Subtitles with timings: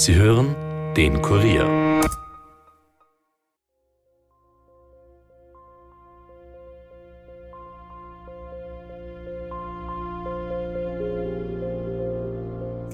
[0.00, 0.56] Sie hören
[0.96, 1.66] den Kurier.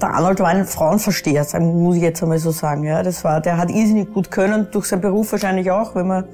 [0.01, 2.83] Der Arnold war ein Frauenversteher, muss ich jetzt einmal so sagen.
[2.83, 5.95] Ja, das war, der hat irrsinnig gut können, durch seinen Beruf wahrscheinlich auch.
[5.95, 6.25] Wenn man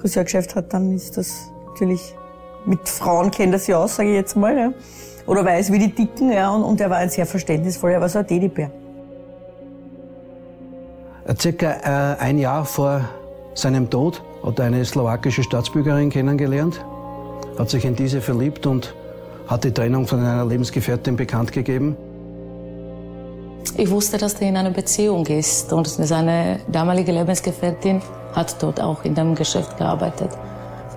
[0.00, 2.16] Friseurgeschäft hat, dann ist das natürlich,
[2.64, 4.58] mit Frauen kennt er sich aus, sage ich jetzt mal.
[4.58, 4.72] Ja.
[5.28, 8.08] Oder weiß wie die Dicken, ja, und, und er war ein sehr verständnisvoller, er war
[8.08, 8.72] so ein Teddybär.
[11.34, 13.00] Circa äh, ein Jahr vor
[13.54, 16.84] seinem Tod hat er eine slowakische Staatsbürgerin kennengelernt,
[17.58, 18.94] hat sich in diese verliebt und
[19.48, 21.96] hat die Trennung von einer Lebensgefährtin bekannt gegeben.
[23.76, 28.00] Ich wusste, dass er in einer Beziehung ist und seine damalige Lebensgefährtin
[28.34, 30.30] hat dort auch in dem Geschäft gearbeitet.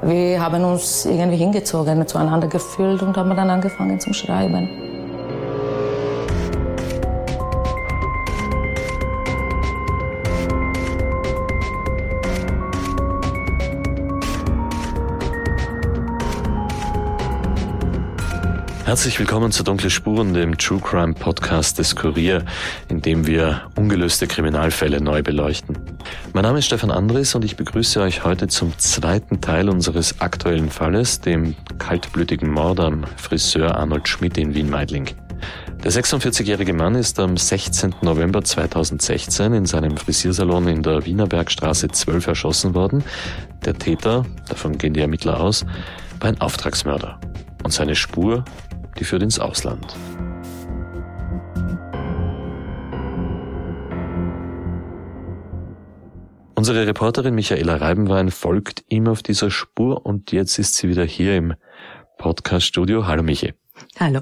[0.03, 4.88] Wir haben uns irgendwie hingezogen, zueinander gefühlt und haben dann angefangen zu schreiben.
[18.89, 22.43] Herzlich willkommen zu Dunkle Spuren, dem True Crime Podcast des Kurier,
[22.87, 25.77] in dem wir ungelöste Kriminalfälle neu beleuchten.
[26.33, 30.71] Mein Name ist Stefan Andres und ich begrüße euch heute zum zweiten Teil unseres aktuellen
[30.71, 35.11] Falles, dem kaltblütigen Mord am Friseur Arnold Schmidt in Wien-Meidling.
[35.83, 37.93] Der 46-jährige Mann ist am 16.
[38.01, 43.03] November 2016 in seinem Frisiersalon in der Wienerbergstraße 12 erschossen worden.
[43.65, 45.63] Der Täter, davon gehen die Ermittler aus,
[46.19, 47.19] war ein Auftragsmörder.
[47.63, 48.45] Und seine Spur
[48.97, 49.95] die führt ins Ausland.
[56.55, 61.37] Unsere Reporterin Michaela Reibenwein folgt ihm auf dieser Spur und jetzt ist sie wieder hier
[61.37, 61.53] im
[62.17, 63.07] Podcast-Studio.
[63.07, 63.53] Hallo Michi.
[63.97, 64.21] Hallo.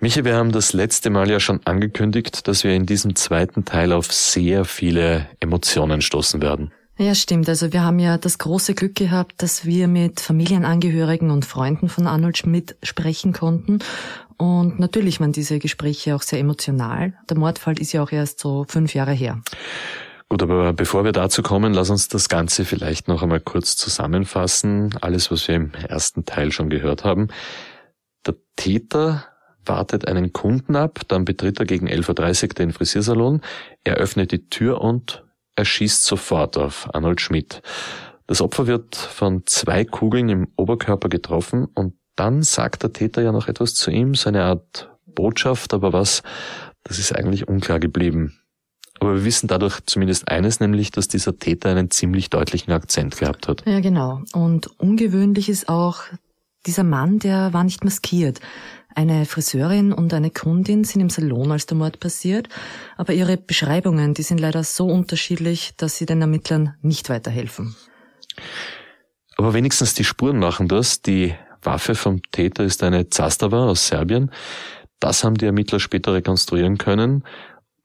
[0.00, 3.92] Michi, wir haben das letzte Mal ja schon angekündigt, dass wir in diesem zweiten Teil
[3.92, 6.72] auf sehr viele Emotionen stoßen werden.
[7.00, 7.48] Ja, stimmt.
[7.48, 12.08] Also wir haben ja das große Glück gehabt, dass wir mit Familienangehörigen und Freunden von
[12.08, 13.78] Arnold Schmidt sprechen konnten.
[14.36, 17.14] Und natürlich waren diese Gespräche auch sehr emotional.
[17.30, 19.40] Der Mordfall ist ja auch erst so fünf Jahre her.
[20.28, 24.96] Gut, aber bevor wir dazu kommen, lass uns das Ganze vielleicht noch einmal kurz zusammenfassen.
[25.00, 27.28] Alles, was wir im ersten Teil schon gehört haben.
[28.26, 29.24] Der Täter
[29.64, 33.42] wartet einen Kunden ab, dann betritt er gegen 11.30 Uhr den Frisiersalon,
[33.84, 35.24] er öffnet die Tür und
[35.58, 37.62] er schießt sofort auf Arnold Schmidt.
[38.28, 43.32] Das Opfer wird von zwei Kugeln im Oberkörper getroffen und dann sagt der Täter ja
[43.32, 46.22] noch etwas zu ihm, so eine Art Botschaft, aber was,
[46.84, 48.38] das ist eigentlich unklar geblieben.
[49.00, 53.48] Aber wir wissen dadurch zumindest eines, nämlich, dass dieser Täter einen ziemlich deutlichen Akzent gehabt
[53.48, 53.64] hat.
[53.66, 54.22] Ja, genau.
[54.32, 56.02] Und ungewöhnlich ist auch,
[56.66, 58.40] dieser Mann, der war nicht maskiert.
[58.98, 62.48] Eine Friseurin und eine Kundin sind im Salon, als der Mord passiert,
[62.96, 67.76] aber ihre Beschreibungen, die sind leider so unterschiedlich, dass sie den Ermittlern nicht weiterhelfen.
[69.36, 71.00] Aber wenigstens die Spuren machen das.
[71.00, 71.32] Die
[71.62, 74.32] Waffe vom Täter ist eine Zastava aus Serbien.
[74.98, 77.22] Das haben die Ermittler später rekonstruieren können.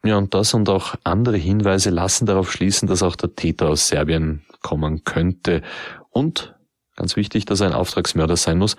[0.03, 3.87] Ja, und das und auch andere Hinweise lassen darauf schließen, dass auch der Täter aus
[3.87, 5.61] Serbien kommen könnte.
[6.09, 6.55] Und,
[6.95, 8.77] ganz wichtig, dass er ein Auftragsmörder sein muss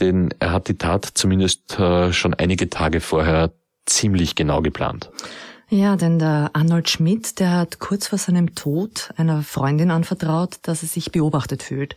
[0.00, 3.52] denn er hat die Tat zumindest äh, schon einige Tage vorher
[3.86, 5.10] ziemlich genau geplant.
[5.70, 10.82] Ja, denn der Arnold Schmidt, der hat kurz vor seinem Tod einer Freundin anvertraut, dass
[10.82, 11.94] er sich beobachtet fühlt.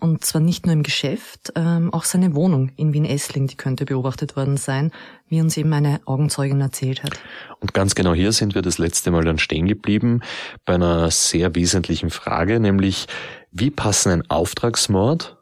[0.00, 4.36] Und zwar nicht nur im Geschäft, ähm, auch seine Wohnung in Wien-Essling, die könnte beobachtet
[4.36, 4.92] worden sein,
[5.26, 7.18] wie uns eben eine Augenzeugin erzählt hat.
[7.58, 10.20] Und ganz genau hier sind wir das letzte Mal dann stehen geblieben,
[10.64, 13.08] bei einer sehr wesentlichen Frage, nämlich
[13.50, 15.37] wie passen ein Auftragsmord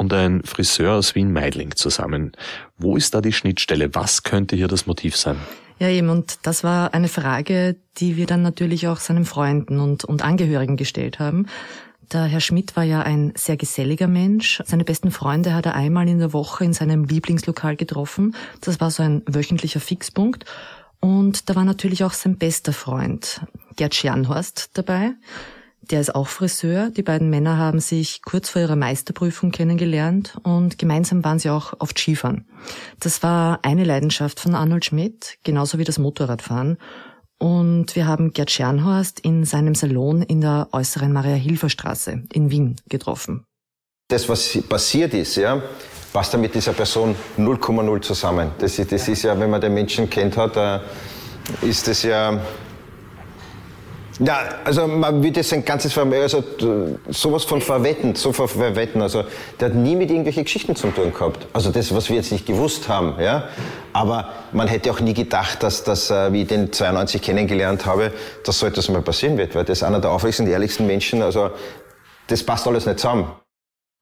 [0.00, 2.32] und ein Friseur aus Wien-Meidling zusammen.
[2.78, 3.94] Wo ist da die Schnittstelle?
[3.94, 5.36] Was könnte hier das Motiv sein?
[5.78, 10.04] Ja, eben, und das war eine Frage, die wir dann natürlich auch seinen Freunden und,
[10.04, 11.48] und Angehörigen gestellt haben.
[12.12, 14.62] Der Herr Schmidt war ja ein sehr geselliger Mensch.
[14.64, 18.34] Seine besten Freunde hat er einmal in der Woche in seinem Lieblingslokal getroffen.
[18.62, 20.46] Das war so ein wöchentlicher Fixpunkt.
[21.00, 23.42] Und da war natürlich auch sein bester Freund,
[23.76, 25.12] Gerd Schernhorst, dabei.
[25.82, 26.90] Der ist auch Friseur.
[26.90, 31.72] Die beiden Männer haben sich kurz vor ihrer Meisterprüfung kennengelernt und gemeinsam waren sie auch
[31.78, 32.46] oft Skifahren.
[33.00, 36.76] Das war eine Leidenschaft von Arnold Schmidt, genauso wie das Motorradfahren.
[37.38, 43.44] Und wir haben Gerd Schernhorst in seinem Salon in der äußeren Maria-Hilfer-Straße in Wien getroffen.
[44.08, 45.62] Das, was passiert ist, ja,
[46.12, 48.50] passt da mit dieser Person 0,0 zusammen.
[48.58, 50.82] Das ist, das ist ja, wenn man den Menschen kennt hat,
[51.62, 52.38] ist das ja
[54.22, 56.44] Ja, also man würde sein ganzes Vermögen, also
[57.08, 59.00] sowas von verwetten, so verwetten.
[59.00, 59.24] Also
[59.58, 61.46] der hat nie mit irgendwelchen Geschichten zu tun gehabt.
[61.54, 63.48] Also das, was wir jetzt nicht gewusst haben, ja.
[63.94, 68.12] Aber man hätte auch nie gedacht, dass das, äh, wie ich den 92 kennengelernt habe,
[68.44, 71.22] dass so etwas mal passieren wird, weil das ist einer der aufrichtigsten, ehrlichsten Menschen.
[71.22, 71.50] Also
[72.26, 73.26] das passt alles nicht zusammen.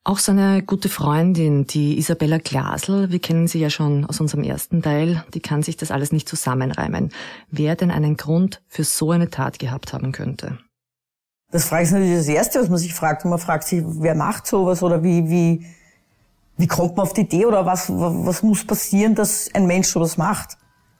[0.05, 4.81] Auch seine gute Freundin, die Isabella Glasl, wir kennen sie ja schon aus unserem ersten
[4.81, 7.11] Teil, die kann sich das alles nicht zusammenreimen.
[7.51, 10.57] Wer denn einen Grund für so eine Tat gehabt haben könnte?
[11.51, 13.25] Das frage ich natürlich das Erste, was man sich fragt.
[13.25, 15.65] Man fragt sich, wer macht sowas oder wie, wie,
[16.55, 20.15] wie kommt man auf die Idee oder was, was muss passieren, dass ein Mensch sowas
[20.15, 20.57] macht?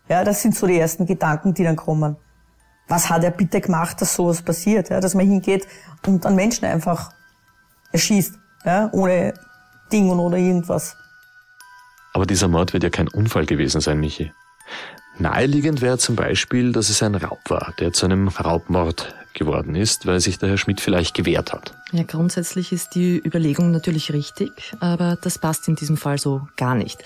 [0.10, 2.18] Ja, das sind so die ersten Gedanken, die dann kommen.
[2.88, 4.90] Was hat er bitte gemacht, dass sowas passiert?
[4.90, 5.68] Ja, dass man hingeht
[6.06, 7.14] und einen Menschen einfach
[7.94, 8.34] erschießt
[8.66, 9.34] ja, ohne
[9.92, 10.96] Ding oder irgendwas.
[12.14, 14.32] Aber dieser Mord wird ja kein Unfall gewesen sein, Michi.
[15.18, 20.06] Naheliegend wäre zum Beispiel, dass es ein Raub war, der zu einem Raubmord geworden ist,
[20.06, 21.74] weil sich der Herr Schmidt vielleicht gewehrt hat.
[21.92, 26.76] Ja, grundsätzlich ist die Überlegung natürlich richtig, aber das passt in diesem Fall so gar
[26.76, 27.04] nicht.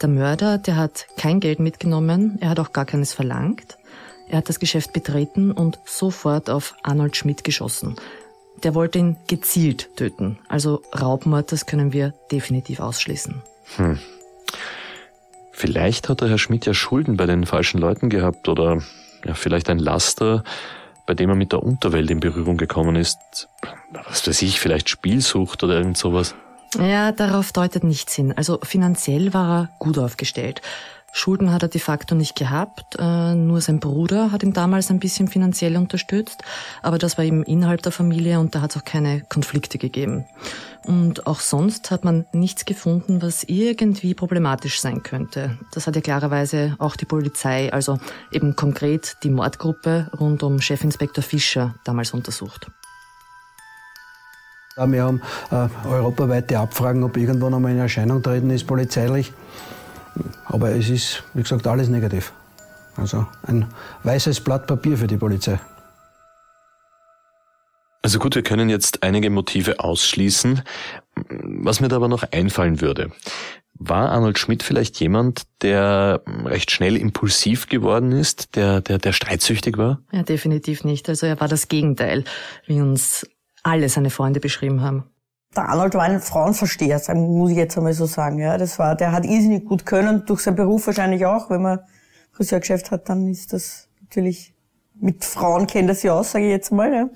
[0.00, 3.76] Der Mörder, der hat kein Geld mitgenommen, er hat auch gar keines verlangt.
[4.28, 7.96] Er hat das Geschäft betreten und sofort auf Arnold Schmidt geschossen.
[8.62, 10.38] Der wollte ihn gezielt töten.
[10.48, 13.42] Also Raubmord, das können wir definitiv ausschließen.
[13.76, 13.98] Hm.
[15.50, 18.82] Vielleicht hat der Herr Schmidt ja Schulden bei den falschen Leuten gehabt oder
[19.24, 20.42] ja, vielleicht ein Laster,
[21.06, 23.48] bei dem er mit der Unterwelt in Berührung gekommen ist.
[23.92, 26.34] Was weiß ich, vielleicht Spielsucht oder irgend sowas.
[26.78, 28.32] Ja, darauf deutet nichts hin.
[28.36, 30.62] Also finanziell war er gut aufgestellt.
[31.14, 34.98] Schulden hat er de facto nicht gehabt, äh, nur sein Bruder hat ihn damals ein
[34.98, 36.42] bisschen finanziell unterstützt,
[36.80, 40.24] aber das war eben innerhalb der Familie und da hat es auch keine Konflikte gegeben.
[40.86, 45.58] Und auch sonst hat man nichts gefunden, was irgendwie problematisch sein könnte.
[45.72, 47.98] Das hat ja klarerweise auch die Polizei, also
[48.32, 52.68] eben konkret die Mordgruppe rund um Chefinspektor Fischer damals untersucht.
[54.76, 55.20] Wir haben
[55.50, 59.34] äh, europaweite Abfragen, ob irgendwo noch mal in Erscheinung treten ist, polizeilich.
[60.46, 62.32] Aber es ist, wie gesagt, alles negativ.
[62.96, 63.66] Also ein
[64.02, 65.58] weißes Blatt Papier für die Polizei.
[68.02, 70.62] Also gut, wir können jetzt einige Motive ausschließen.
[71.14, 73.10] Was mir da aber noch einfallen würde.
[73.74, 79.78] War Arnold Schmidt vielleicht jemand, der recht schnell impulsiv geworden ist, der, der, der streitsüchtig
[79.78, 80.00] war?
[80.12, 81.08] Ja, definitiv nicht.
[81.08, 82.24] Also er war das Gegenteil,
[82.66, 83.26] wie uns
[83.62, 85.04] alle seine Freunde beschrieben haben
[85.56, 88.38] der Arnold war ein Frauenversteher, muss ich jetzt einmal so sagen.
[88.38, 91.50] Ja, das war, der hat irrsinnig gut können, durch seinen Beruf wahrscheinlich auch.
[91.50, 91.80] Wenn man
[92.32, 94.54] Friseurgeschäft hat, dann ist das natürlich,
[94.94, 96.92] mit Frauen kennt er sich aus, sage ich jetzt mal.
[96.92, 97.10] Ja.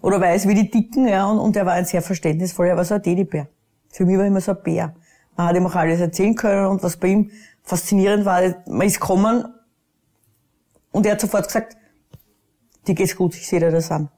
[0.00, 2.84] Oder weiß wie die Dicken, ja, und, und er war ein sehr verständnisvoller, er war
[2.84, 3.48] so ein Teddybär.
[3.90, 4.94] Für mich war er immer so ein Bär.
[5.36, 7.30] Man hat ihm auch alles erzählen können und was bei ihm
[7.62, 9.46] faszinierend war, man ist gekommen
[10.90, 11.76] und er hat sofort gesagt,
[12.86, 14.08] dir geht's gut, ich sehe dir das an.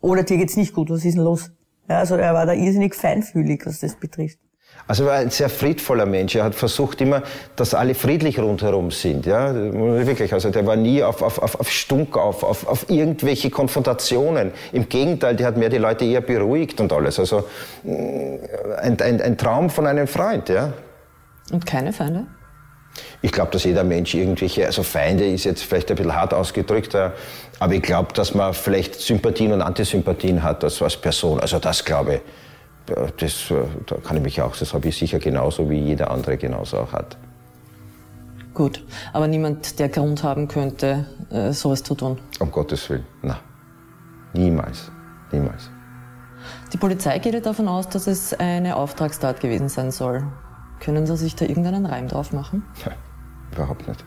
[0.00, 1.50] Oder dir geht's nicht gut, was ist denn los?
[1.90, 4.38] Ja, also er war da irrsinnig feinfühlig, was das betrifft.
[4.86, 6.36] Also er war ein sehr friedvoller Mensch.
[6.36, 7.24] Er hat versucht immer,
[7.56, 9.26] dass alle friedlich rundherum sind.
[9.26, 10.32] Ja, wirklich.
[10.32, 14.52] Also der war nie auf, auf, auf, auf Stunk, auf, auf, auf irgendwelche Konfrontationen.
[14.70, 17.18] Im Gegenteil, der hat mehr die Leute eher beruhigt und alles.
[17.18, 17.44] Also
[17.82, 18.36] mm,
[18.80, 20.48] ein, ein, ein Traum von einem Freund.
[20.48, 20.72] Ja.
[21.50, 22.28] Und keine Feinde?
[23.22, 26.94] Ich glaube, dass jeder Mensch irgendwelche, also Feinde ist jetzt vielleicht ein bisschen hart ausgedrückt,
[26.94, 27.10] äh,
[27.58, 31.40] aber ich glaube, dass man vielleicht Sympathien und Antisympathien hat als, als Person.
[31.40, 32.20] Also das glaube ich.
[33.18, 33.54] Das, äh,
[33.86, 36.92] da kann ich mich auch, das habe ich sicher genauso wie jeder andere genauso auch
[36.92, 37.16] hat.
[38.54, 42.18] Gut, aber niemand, der Grund haben könnte, äh, sowas zu tun?
[42.40, 43.38] Um Gottes Willen, na,
[44.32, 44.90] niemals,
[45.30, 45.70] niemals.
[46.72, 50.24] Die Polizei geht ja davon aus, dass es eine Auftragstat gewesen sein soll.
[50.80, 52.64] Können Sie sich da irgendeinen Reim drauf machen?
[52.84, 52.92] Ja,
[53.54, 54.04] überhaupt nicht.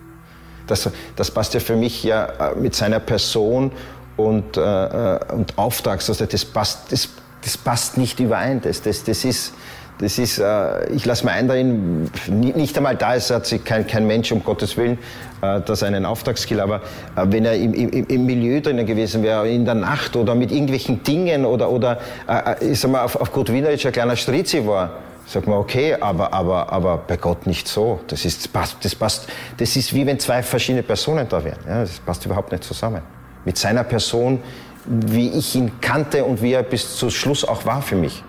[0.67, 3.71] Das, das passt ja für mich ja äh, mit seiner Person
[4.17, 7.09] und, äh, äh, und Auftrags, also das passt, das,
[7.41, 8.61] das passt nicht überein.
[8.61, 9.53] Das, das, das ist,
[9.99, 14.07] das ist, äh, ich lasse mir ein nicht einmal da ist, hat sich kein, kein
[14.07, 14.97] Mensch, um Gottes Willen,
[15.41, 16.77] äh, das einen Auftragskill, aber
[17.15, 20.51] äh, wenn er im, im, im Milieu drinnen gewesen wäre, in der Nacht oder mit
[20.51, 24.65] irgendwelchen Dingen oder, oder äh, ich sag mal, auf, auf Gut Wienerisch ein kleiner Strizi
[24.65, 24.91] war,
[25.25, 27.99] Sagt man, okay, aber, aber, aber bei Gott nicht so.
[28.07, 29.27] Das, ist, das, passt,
[29.57, 31.59] das ist wie wenn zwei verschiedene Personen da wären.
[31.67, 33.01] Ja, das passt überhaupt nicht zusammen.
[33.45, 34.39] Mit seiner Person,
[34.85, 38.23] wie ich ihn kannte und wie er bis zum Schluss auch war für mich.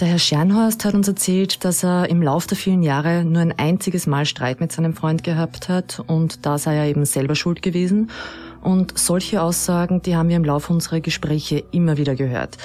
[0.00, 3.58] Der Herr Schernhorst hat uns erzählt, dass er im Lauf der vielen Jahre nur ein
[3.58, 7.62] einziges Mal Streit mit seinem Freund gehabt hat und da sei er eben selber schuld
[7.62, 8.08] gewesen.
[8.62, 12.58] Und solche Aussagen, die haben wir im Laufe unserer Gespräche immer wieder gehört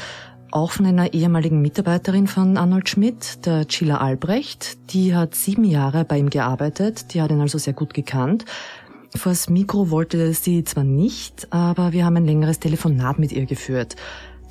[0.54, 4.78] auch von einer ehemaligen Mitarbeiterin von Arnold Schmidt, der Chila Albrecht.
[4.94, 8.46] Die hat sieben Jahre bei ihm gearbeitet, die hat ihn also sehr gut gekannt.
[9.16, 13.96] Vors Mikro wollte sie zwar nicht, aber wir haben ein längeres Telefonat mit ihr geführt.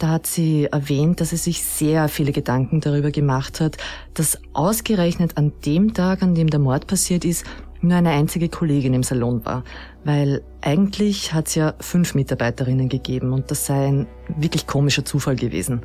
[0.00, 3.76] Da hat sie erwähnt, dass sie sich sehr viele Gedanken darüber gemacht hat,
[4.14, 7.44] dass ausgerechnet an dem Tag, an dem der Mord passiert ist,
[7.82, 9.64] nur eine einzige Kollegin im Salon war.
[10.04, 15.36] Weil eigentlich hat es ja fünf Mitarbeiterinnen gegeben und das sei ein wirklich komischer Zufall
[15.36, 15.82] gewesen.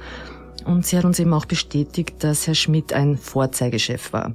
[0.66, 4.34] Und sie hat uns eben auch bestätigt, dass Herr Schmidt ein Vorzeigechef war.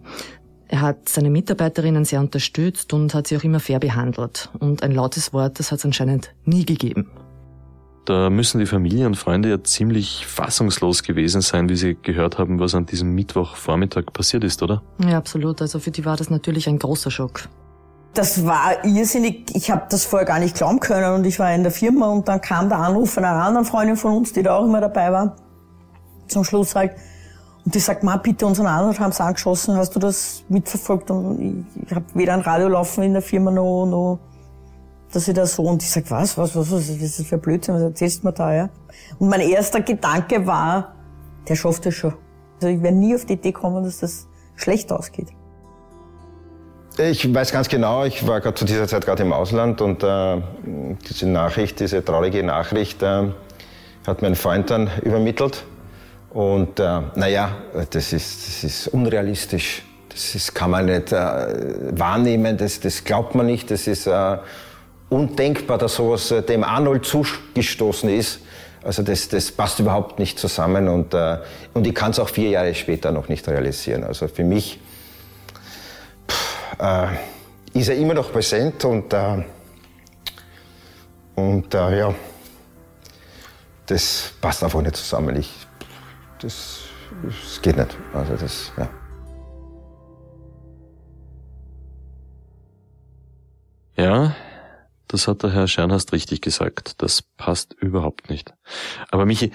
[0.68, 4.48] Er hat seine Mitarbeiterinnen sehr unterstützt und hat sie auch immer fair behandelt.
[4.58, 7.10] Und ein lautes Wort, das hat es anscheinend nie gegeben.
[8.04, 12.58] Da müssen die Familie und Freunde ja ziemlich fassungslos gewesen sein, wie sie gehört haben,
[12.58, 14.82] was an diesem Mittwochvormittag passiert ist, oder?
[14.98, 15.62] Ja, absolut.
[15.62, 17.48] Also für die war das natürlich ein großer Schock.
[18.14, 19.54] Das war irrsinnig.
[19.54, 22.26] Ich habe das vorher gar nicht glauben können und ich war in der Firma und
[22.26, 25.12] dann kam der Anruf von einer anderen Freundin von uns, die da auch immer dabei
[25.12, 25.36] war.
[26.26, 26.92] Zum Schluss halt,
[27.64, 31.10] und die sagt, Ma, bitte, unseren Anwalt haben sie angeschossen, hast du das mitverfolgt?
[31.10, 31.40] Und
[31.76, 34.18] ich, ich habe weder ein Radio laufen in der Firma noch, noch
[35.12, 37.74] dass ich da so, und ich sag, was, was, was, was, das ist für Blödsinn,
[37.74, 38.70] was erzählst du mir da, ja?
[39.18, 40.94] Und mein erster Gedanke war,
[41.48, 42.14] der schafft das schon.
[42.56, 44.26] Also ich werde nie auf die Idee kommen, dass das
[44.56, 45.28] schlecht ausgeht.
[46.98, 50.42] Ich weiß ganz genau, ich war gerade zu dieser Zeit gerade im Ausland und äh,
[51.08, 53.28] diese Nachricht, diese traurige Nachricht äh,
[54.06, 55.64] hat mein Freund dann übermittelt.
[56.30, 57.56] Und äh, naja,
[57.90, 59.82] das ist, das ist unrealistisch.
[60.10, 61.16] Das ist, kann man nicht äh,
[61.98, 63.70] wahrnehmen, das, das glaubt man nicht.
[63.70, 64.36] Das ist äh,
[65.12, 68.40] undenkbar, dass sowas äh, dem Arnold zugestoßen ist.
[68.82, 71.38] Also das, das passt überhaupt nicht zusammen und, äh,
[71.74, 74.02] und ich kann es auch vier Jahre später noch nicht realisieren.
[74.02, 74.80] Also für mich
[76.28, 79.44] pff, äh, ist er immer noch präsent und, äh,
[81.36, 82.14] und äh, ja,
[83.86, 85.36] das passt einfach nicht zusammen.
[85.36, 85.52] Ich,
[86.40, 86.80] das,
[87.22, 87.96] das geht nicht.
[88.14, 88.88] Also das, ja.
[93.94, 94.34] Ja,
[95.12, 96.94] das hat der Herr Schernhast richtig gesagt.
[97.02, 98.52] Das passt überhaupt nicht.
[99.10, 99.52] Aber Michi,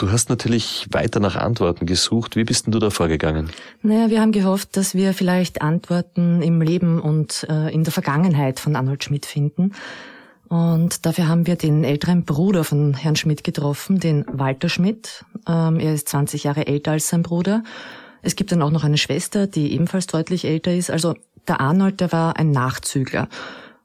[0.00, 2.36] Du hast natürlich weiter nach Antworten gesucht.
[2.36, 3.50] Wie bist denn du da vorgegangen?
[3.82, 8.60] Naja, wir haben gehofft, dass wir vielleicht Antworten im Leben und äh, in der Vergangenheit
[8.60, 9.72] von Arnold Schmidt finden.
[10.48, 15.24] Und dafür haben wir den älteren Bruder von Herrn Schmidt getroffen, den Walter Schmidt.
[15.48, 17.64] Ähm, er ist 20 Jahre älter als sein Bruder.
[18.22, 20.92] Es gibt dann auch noch eine Schwester, die ebenfalls deutlich älter ist.
[20.92, 21.16] Also
[21.48, 23.28] der Arnold, der war ein Nachzügler.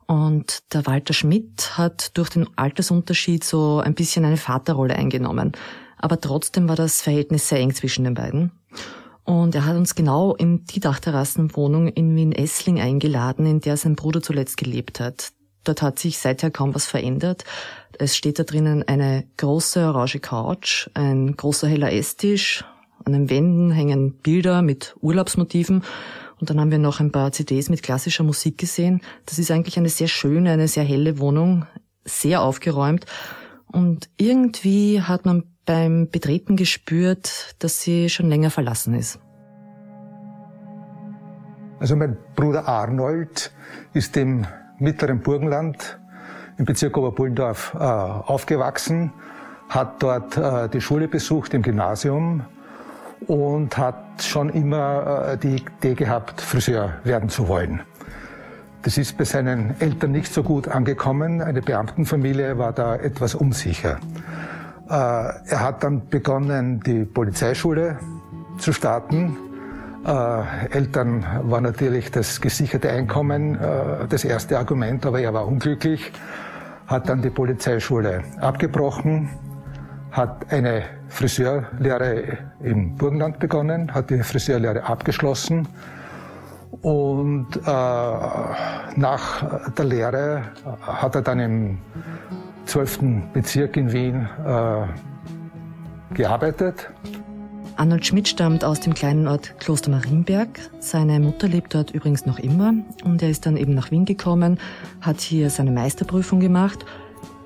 [0.08, 5.54] Und der Walter Schmidt hat durch den Altersunterschied so ein bisschen eine Vaterrolle eingenommen.
[5.98, 8.52] Aber trotzdem war das Verhältnis sehr eng zwischen den beiden.
[9.24, 14.22] Und er hat uns genau in die Dachterrassenwohnung in Wien-Essling eingeladen, in der sein Bruder
[14.22, 15.32] zuletzt gelebt hat.
[15.64, 17.46] Dort hat sich seither kaum was verändert.
[17.98, 22.66] Es steht da drinnen eine große orange Couch, ein großer heller Esstisch,
[23.06, 25.84] an den Wänden hängen Bilder mit Urlaubsmotiven
[26.44, 29.00] und dann haben wir noch ein paar CDs mit klassischer Musik gesehen.
[29.26, 31.66] Das ist eigentlich eine sehr schöne, eine sehr helle Wohnung,
[32.04, 33.06] sehr aufgeräumt.
[33.72, 39.20] Und irgendwie hat man beim Betreten gespürt, dass sie schon länger verlassen ist.
[41.80, 43.54] Also mein Bruder Arnold
[43.94, 44.46] ist im
[44.80, 45.98] mittleren Burgenland
[46.58, 49.14] im Bezirk Oberbullendorf äh, aufgewachsen,
[49.70, 52.44] hat dort äh, die Schule besucht im Gymnasium
[53.28, 57.82] und hat schon immer äh, die Idee gehabt, Friseur werden zu wollen.
[58.84, 61.42] Das ist bei seinen Eltern nicht so gut angekommen.
[61.42, 64.00] Eine Beamtenfamilie war da etwas unsicher.
[64.90, 67.98] Äh, er hat dann begonnen, die Polizeischule
[68.58, 69.38] zu starten.
[70.06, 73.58] Äh, Eltern war natürlich das gesicherte Einkommen
[74.10, 76.12] das erste Argument, aber er war unglücklich,
[76.88, 79.30] hat dann die Polizeischule abgebrochen,
[80.14, 85.68] hat eine Friseurlehre im Burgenland begonnen, hat die Friseurlehre abgeschlossen
[86.82, 87.70] und äh,
[88.96, 90.44] nach der Lehre
[90.82, 91.80] hat er dann im
[92.68, 93.00] 12.
[93.34, 96.90] Bezirk in Wien äh, gearbeitet.
[97.76, 100.60] Arnold Schmidt stammt aus dem kleinen Ort Kloster Marienberg.
[100.80, 104.60] Seine Mutter lebt dort übrigens noch immer und er ist dann eben nach Wien gekommen,
[105.02, 106.86] hat hier seine Meisterprüfung gemacht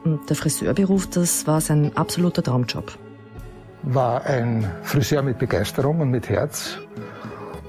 [0.07, 2.97] und der Friseurberuf, das war sein absoluter Traumjob.
[3.83, 6.77] War ein Friseur mit Begeisterung und mit Herz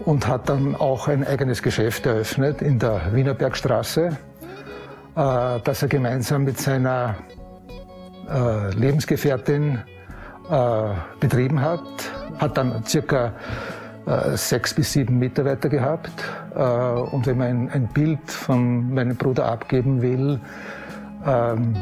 [0.04, 6.44] und hat dann auch ein eigenes Geschäft eröffnet in der Wienerbergstraße, äh, das er gemeinsam
[6.44, 7.16] mit seiner
[8.28, 9.78] äh, Lebensgefährtin
[10.50, 10.88] äh,
[11.20, 11.82] betrieben hat.
[12.38, 13.32] Hat dann circa
[14.36, 16.12] sechs bis sieben Mitarbeiter gehabt.
[16.54, 20.40] Und wenn man ein Bild von meinem Bruder abgeben will,
[21.26, 21.76] ähm,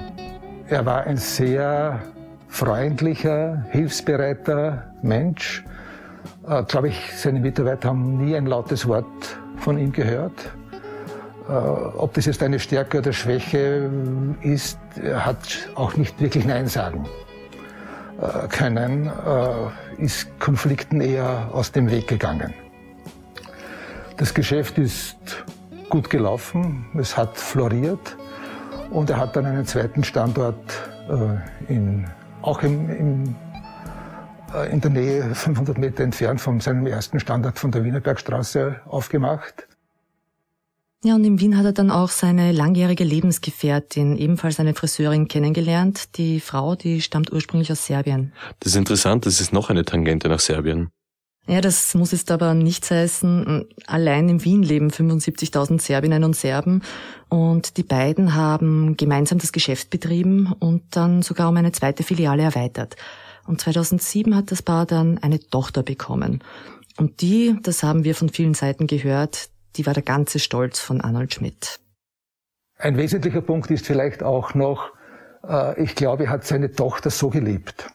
[0.69, 2.01] er war ein sehr
[2.49, 5.65] freundlicher, hilfsbereiter Mensch.
[6.49, 10.51] Äh, Glaube ich, seine Mitarbeiter haben nie ein lautes Wort von ihm gehört.
[11.49, 13.91] Äh, ob das jetzt eine Stärke oder Schwäche
[14.43, 17.07] ist, er hat auch nicht wirklich Nein sagen
[18.21, 22.53] äh, können, äh, ist Konflikten eher aus dem Weg gegangen.
[24.17, 25.45] Das Geschäft ist
[25.91, 28.17] gut gelaufen, es hat floriert
[28.91, 30.57] und er hat dann einen zweiten Standort
[31.69, 32.07] in,
[32.43, 33.37] auch im, im,
[34.71, 39.67] in der Nähe, 500 Meter entfernt von seinem ersten Standort von der Wienerbergstraße aufgemacht.
[41.05, 46.17] Ja, und in Wien hat er dann auch seine langjährige Lebensgefährtin, ebenfalls eine Friseurin, kennengelernt.
[46.17, 48.33] Die Frau, die stammt ursprünglich aus Serbien.
[48.61, 50.91] Das ist interessant, das ist noch eine Tangente nach Serbien.
[51.49, 53.67] Ja, das muss jetzt aber nichts heißen.
[53.87, 56.83] Allein in Wien leben 75.000 Serbinnen und Serben
[57.29, 62.43] und die beiden haben gemeinsam das Geschäft betrieben und dann sogar um eine zweite Filiale
[62.43, 62.97] erweitert.
[63.47, 66.43] Und 2007 hat das Paar dann eine Tochter bekommen.
[66.99, 71.01] Und die, das haben wir von vielen Seiten gehört, die war der ganze Stolz von
[71.01, 71.79] Arnold Schmidt.
[72.79, 74.91] Ein wesentlicher Punkt ist vielleicht auch noch,
[75.47, 77.89] äh, ich glaube, er hat seine Tochter so geliebt.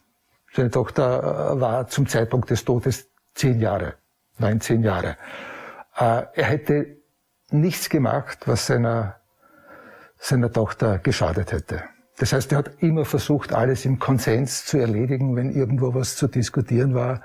[0.54, 3.94] Seine Tochter äh, war zum Zeitpunkt des Todes zehn Jahre,
[4.38, 5.16] neun, zehn Jahre.
[5.96, 6.96] Äh, er hätte
[7.50, 9.16] nichts gemacht, was seiner,
[10.18, 11.82] seiner Tochter geschadet hätte.
[12.18, 16.28] Das heißt, er hat immer versucht, alles im Konsens zu erledigen, wenn irgendwo was zu
[16.28, 17.22] diskutieren war.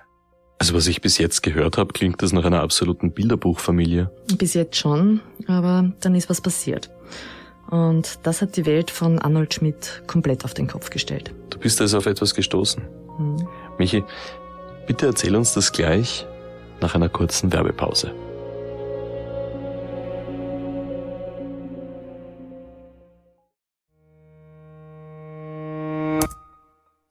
[0.60, 4.10] Also was ich bis jetzt gehört habe, klingt das nach einer absoluten Bilderbuchfamilie.
[4.38, 6.90] Bis jetzt schon, aber dann ist was passiert.
[7.70, 11.34] Und das hat die Welt von Arnold Schmidt komplett auf den Kopf gestellt.
[11.50, 12.82] Du bist also auf etwas gestoßen.
[13.18, 13.48] Hm.
[13.78, 14.04] Michi,
[14.88, 16.26] bitte erzähl uns das gleich
[16.82, 18.14] nach einer kurzen Werbepause.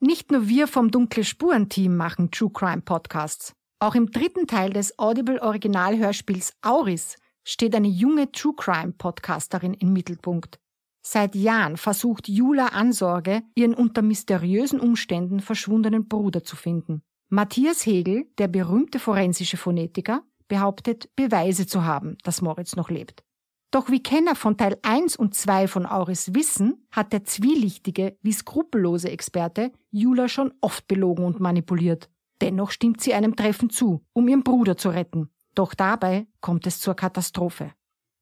[0.00, 3.52] Nicht nur wir vom Dunkle Spuren Team machen True Crime Podcasts.
[3.78, 9.92] Auch im dritten Teil des Audible Originalhörspiels Auris steht eine junge True Crime Podcasterin im
[9.92, 10.58] Mittelpunkt.
[11.02, 17.02] Seit Jahren versucht Jula Ansorge, ihren unter mysteriösen Umständen verschwundenen Bruder zu finden.
[17.28, 23.24] Matthias Hegel, der berühmte forensische Phonetiker, behauptet, Beweise zu haben, dass Moritz noch lebt.
[23.72, 28.32] Doch wie Kenner von Teil 1 und 2 von Auris wissen, hat der zwielichtige wie
[28.32, 32.08] skrupellose Experte Jula schon oft belogen und manipuliert.
[32.40, 35.30] Dennoch stimmt sie einem Treffen zu, um ihren Bruder zu retten.
[35.56, 37.72] Doch dabei kommt es zur Katastrophe.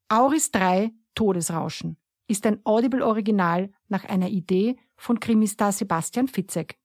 [0.08, 6.78] Auris 3 Todesrauschen ist ein Audible-Original nach einer Idee von Krimistar Sebastian Fitzek.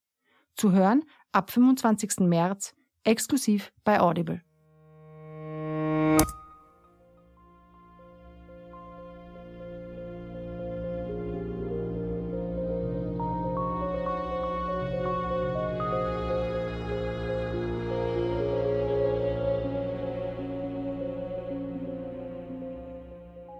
[0.55, 2.19] Zu hören ab 25.
[2.19, 4.41] März exklusiv bei Audible.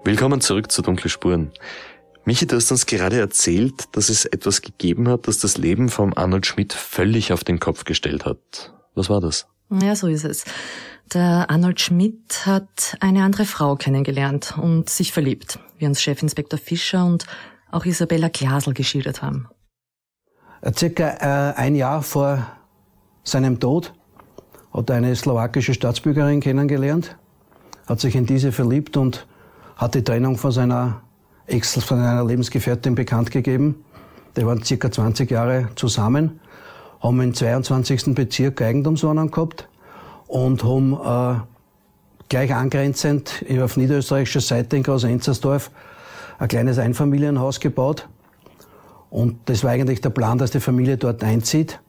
[0.04, 1.52] Willkommen zurück zu Dunkle Spuren.
[2.30, 6.15] Michi, du hast uns gerade erzählt, dass es etwas gegeben hat, das das Leben von
[6.15, 8.72] Arnold Schmidt völlig auf den Kopf gestellt hat.
[8.94, 9.48] Was war das?
[9.72, 10.46] Ja, so ist es.
[11.12, 17.04] Der Arnold Schmidt hat eine andere Frau kennengelernt und sich verliebt, wie uns Chefinspektor Fischer
[17.04, 17.26] und
[17.72, 19.48] auch Isabella Glasel geschildert haben.
[20.78, 22.46] Circa äh, ein Jahr vor
[23.24, 23.92] seinem Tod
[24.72, 27.18] hat er eine slowakische Staatsbürgerin kennengelernt,
[27.88, 29.26] hat sich in diese verliebt und
[29.78, 31.02] hat die Trennung von seiner
[31.50, 33.84] Ex, von einer Lebensgefährtin bekannt gegeben.
[34.38, 36.40] Die waren circa 20 Jahre zusammen,
[37.02, 38.14] haben im 22.
[38.14, 39.68] Bezirk Eigentumswohnung gehabt
[40.28, 41.40] und haben äh,
[42.30, 45.72] gleich angrenzend auf niederösterreichischer Seite in Groß-Enzersdorf
[46.38, 48.08] ein kleines Einfamilienhaus gebaut.
[49.10, 51.80] Und das war eigentlich der Plan, dass die Familie dort einzieht.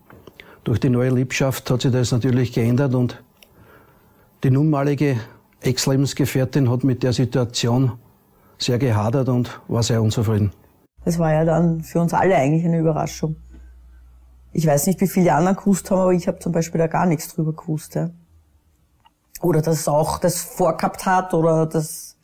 [0.64, 3.22] Durch die neue Liebschaft hat sich das natürlich geändert und
[4.42, 5.20] die nunmalige
[5.60, 7.92] Ex-Lebensgefährtin hat mit der Situation
[8.62, 10.52] sehr gehadert und war sehr unzufrieden.
[11.04, 13.36] Das war ja dann für uns alle eigentlich eine Überraschung.
[14.52, 17.06] Ich weiß nicht, wie viele anderen gewusst haben, aber ich habe zum Beispiel da gar
[17.06, 17.94] nichts drüber gewusst.
[17.94, 18.10] Ja.
[19.40, 22.16] Oder dass auch das vorgehabt hat oder dass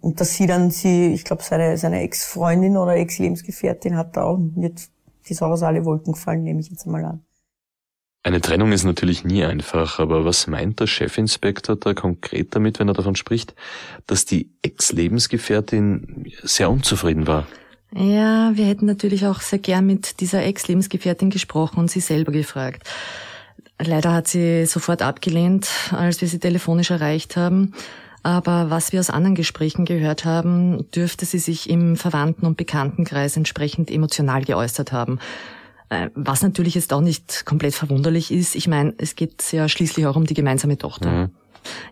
[0.00, 4.38] und dass sie dann sie, ich glaube seine seine Ex-Freundin oder Ex-Lebensgefährtin hat da auch
[4.56, 4.92] jetzt
[5.28, 7.24] die aus alle Wolken gefallen, nehme ich jetzt mal an.
[8.22, 12.88] Eine Trennung ist natürlich nie einfach, aber was meint der Chefinspektor da konkret damit, wenn
[12.88, 13.54] er davon spricht,
[14.06, 17.46] dass die Ex-Lebensgefährtin sehr unzufrieden war?
[17.94, 22.88] Ja, wir hätten natürlich auch sehr gern mit dieser Ex-Lebensgefährtin gesprochen und sie selber gefragt.
[23.82, 27.72] Leider hat sie sofort abgelehnt, als wir sie telefonisch erreicht haben.
[28.22, 33.38] Aber was wir aus anderen Gesprächen gehört haben, dürfte sie sich im Verwandten- und Bekanntenkreis
[33.38, 35.18] entsprechend emotional geäußert haben.
[35.90, 38.54] Äh, was natürlich jetzt auch nicht komplett verwunderlich ist.
[38.54, 41.10] Ich meine, es geht ja schließlich auch um die gemeinsame Tochter.
[41.10, 41.30] Mhm.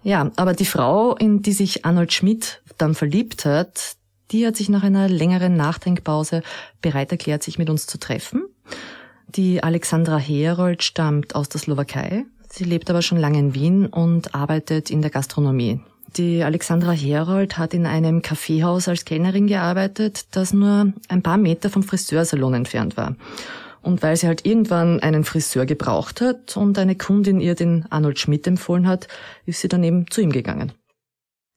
[0.03, 3.97] Ja, aber die Frau, in die sich Arnold Schmidt dann verliebt hat,
[4.31, 6.43] die hat sich nach einer längeren Nachdenkpause
[6.81, 8.45] bereit erklärt, sich mit uns zu treffen.
[9.27, 12.25] Die Alexandra Herold stammt aus der Slowakei.
[12.49, 15.81] Sie lebt aber schon lange in Wien und arbeitet in der Gastronomie.
[16.17, 21.69] Die Alexandra Herold hat in einem Kaffeehaus als Kellnerin gearbeitet, das nur ein paar Meter
[21.69, 23.17] vom Friseursalon entfernt war.
[23.89, 28.19] Und weil sie halt irgendwann einen Friseur gebraucht hat und eine Kundin ihr den Arnold
[28.19, 29.09] Schmidt empfohlen hat,
[29.47, 30.73] ist sie dann eben zu ihm gegangen.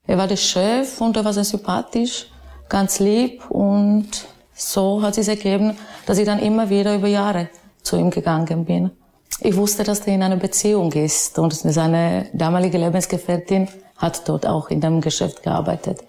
[0.08, 2.28] Er war der Chef und er war sehr sympathisch,
[2.70, 4.08] ganz lieb und
[4.54, 7.50] so hat es ergeben, dass ich dann immer wieder über Jahre
[7.84, 8.92] zu ihm gegangen bin.
[9.42, 13.68] Ich wusste, dass er in einer Beziehung ist und seine damalige Lebensgefährtin
[13.98, 16.00] hat dort auch in dem Geschäft gearbeitet.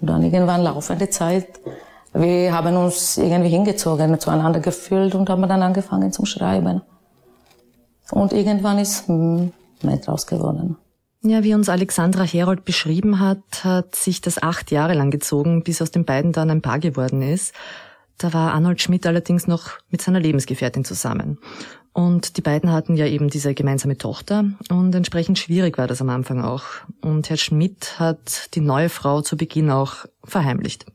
[0.00, 1.48] Und dann irgendwann laufende Zeit,
[2.12, 6.82] wir haben uns irgendwie hingezogen, zueinander gefühlt und haben dann angefangen zum Schreiben.
[8.10, 10.76] Und irgendwann ist mehr draus geworden.
[11.22, 15.82] Ja, wie uns Alexandra Herold beschrieben hat, hat sich das acht Jahre lang gezogen, bis
[15.82, 17.52] aus den beiden dann ein Paar geworden ist.
[18.18, 21.38] Da war Arnold Schmidt allerdings noch mit seiner Lebensgefährtin zusammen.
[21.92, 26.10] Und die beiden hatten ja eben diese gemeinsame Tochter und entsprechend schwierig war das am
[26.10, 26.64] Anfang auch.
[27.00, 30.86] Und Herr Schmidt hat die neue Frau zu Beginn auch verheimlicht.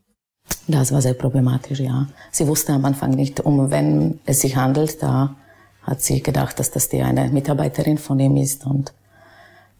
[0.68, 2.06] Das war sehr problematisch, ja.
[2.30, 5.02] Sie wusste am Anfang nicht, um wen es sich handelt.
[5.02, 5.36] Da
[5.82, 8.92] hat sie gedacht, dass das die eine Mitarbeiterin von ihm ist und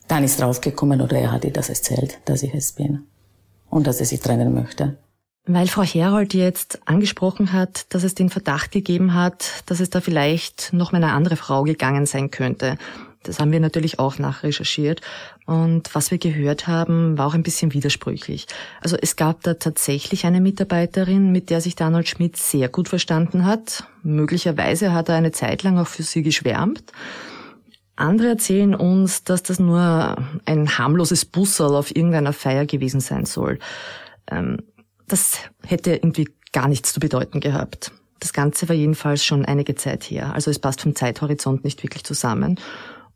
[0.09, 3.07] dann ist draufgekommen oder er hat ihr das erzählt, dass ich es bin
[3.71, 4.99] und dass er sich trennen möchte.
[5.45, 10.01] Weil Frau Herold jetzt angesprochen hat, dass es den Verdacht gegeben hat, dass es da
[10.01, 12.79] vielleicht noch mal eine andere Frau gegangen sein könnte.
[13.23, 15.01] Das haben wir natürlich auch nachrecherchiert.
[15.47, 18.47] Und was wir gehört haben, war auch ein bisschen widersprüchlich.
[18.81, 23.45] Also es gab da tatsächlich eine Mitarbeiterin, mit der sich Donald Schmidt sehr gut verstanden
[23.45, 23.85] hat.
[24.03, 26.93] Möglicherweise hat er eine Zeit lang auch für sie geschwärmt.
[27.97, 33.59] Andere erzählen uns, dass das nur ein harmloses Busserl auf irgendeiner Feier gewesen sein soll.
[34.31, 34.59] Ähm,
[35.07, 37.93] das hätte irgendwie gar nichts zu bedeuten gehabt.
[38.19, 42.05] Das Ganze war jedenfalls schon einige Zeit her, also es passt vom Zeithorizont nicht wirklich
[42.05, 42.59] zusammen.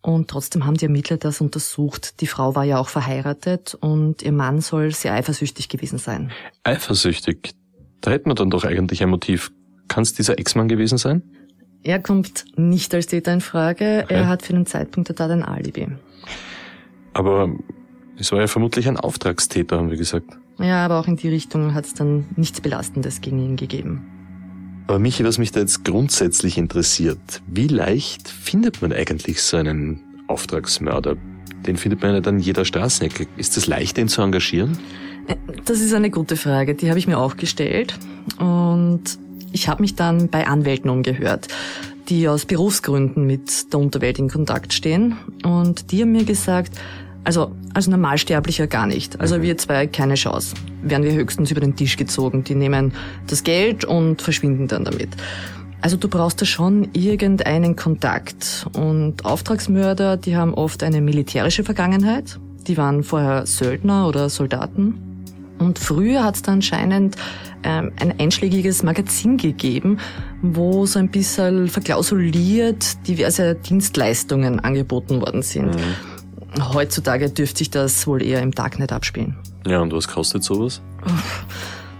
[0.06, 2.20] Und trotzdem haben die Ermittler das untersucht.
[2.20, 6.30] Die Frau war ja auch verheiratet und ihr Mann soll sehr eifersüchtig gewesen sein.
[6.62, 7.56] Eifersüchtig?
[8.02, 9.50] Da hätten wir dann doch eigentlich ein Motiv.
[9.88, 11.24] Kann es dieser Ex-Mann gewesen sein?
[11.82, 14.02] Er kommt nicht als Täter in Frage.
[14.04, 14.14] Okay.
[14.14, 15.88] Er hat für den Zeitpunkt der Tat ein Alibi.
[17.12, 17.52] Aber
[18.16, 20.28] es war ja vermutlich ein Auftragstäter, haben wir gesagt.
[20.60, 24.15] Ja, aber auch in die Richtung hat es dann nichts Belastendes gegen ihn gegeben.
[24.86, 30.00] Aber Michi, was mich da jetzt grundsätzlich interessiert, wie leicht findet man eigentlich so einen
[30.28, 31.16] Auftragsmörder?
[31.66, 33.26] Den findet man ja dann jeder Straßenecke.
[33.36, 34.78] Ist es leicht, den zu engagieren?
[35.64, 37.98] Das ist eine gute Frage, die habe ich mir auch gestellt.
[38.38, 39.02] Und
[39.52, 41.48] ich habe mich dann bei Anwälten umgehört,
[42.08, 45.16] die aus Berufsgründen mit der Unterwelt in Kontakt stehen.
[45.42, 46.78] Und die haben mir gesagt,
[47.26, 49.20] also als Normalsterblicher gar nicht.
[49.20, 50.54] Also wir zwei keine Chance.
[50.82, 52.44] Werden wir höchstens über den Tisch gezogen.
[52.44, 52.92] Die nehmen
[53.26, 55.10] das Geld und verschwinden dann damit.
[55.80, 58.68] Also du brauchst da schon irgendeinen Kontakt.
[58.74, 62.38] Und Auftragsmörder, die haben oft eine militärische Vergangenheit.
[62.68, 64.94] Die waren vorher Söldner oder Soldaten.
[65.58, 67.16] Und früher hat es da anscheinend
[67.64, 69.98] ähm, ein einschlägiges Magazin gegeben,
[70.42, 75.74] wo so ein bisschen verklausuliert diverse Dienstleistungen angeboten worden sind.
[75.74, 76.15] Mhm.
[76.72, 79.36] Heutzutage dürfte sich das wohl eher im Darknet abspielen.
[79.66, 80.80] Ja, und was kostet sowas?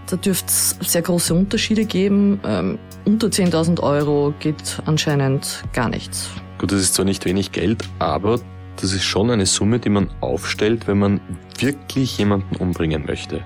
[0.09, 2.39] Da dürfte es sehr große Unterschiede geben.
[2.45, 6.29] Ähm, unter 10.000 Euro geht anscheinend gar nichts.
[6.59, 8.39] Gut, das ist zwar nicht wenig Geld, aber
[8.77, 11.21] das ist schon eine Summe, die man aufstellt, wenn man
[11.59, 13.43] wirklich jemanden umbringen möchte.